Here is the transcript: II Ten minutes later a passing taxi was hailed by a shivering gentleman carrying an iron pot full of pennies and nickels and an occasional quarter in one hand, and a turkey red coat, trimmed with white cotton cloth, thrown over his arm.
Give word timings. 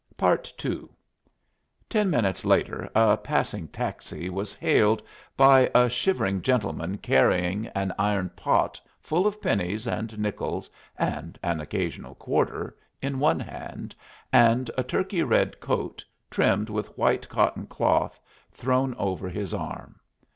II 0.19 0.85
Ten 1.87 2.09
minutes 2.09 2.43
later 2.43 2.89
a 2.95 3.15
passing 3.17 3.67
taxi 3.67 4.31
was 4.31 4.51
hailed 4.55 5.03
by 5.37 5.69
a 5.75 5.87
shivering 5.89 6.41
gentleman 6.41 6.97
carrying 6.97 7.67
an 7.75 7.93
iron 7.99 8.31
pot 8.35 8.81
full 8.99 9.27
of 9.27 9.39
pennies 9.39 9.85
and 9.87 10.17
nickels 10.17 10.71
and 10.97 11.37
an 11.43 11.59
occasional 11.61 12.15
quarter 12.15 12.75
in 12.99 13.19
one 13.19 13.39
hand, 13.41 13.93
and 14.33 14.71
a 14.75 14.81
turkey 14.81 15.21
red 15.21 15.59
coat, 15.59 16.03
trimmed 16.31 16.71
with 16.71 16.97
white 16.97 17.29
cotton 17.29 17.67
cloth, 17.67 18.19
thrown 18.51 18.95
over 18.95 19.29
his 19.29 19.53
arm. 19.53 19.99